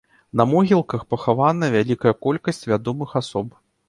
[0.39, 3.53] На могілках пахаваная вялікая колькасць вядомых асоб.